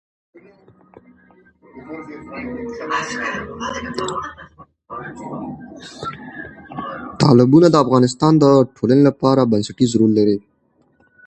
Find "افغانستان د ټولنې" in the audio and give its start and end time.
7.85-9.03